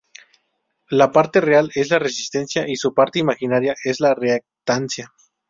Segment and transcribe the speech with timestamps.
[0.89, 5.13] La parte real es la resistencia y su parte imaginaria es la reactancia.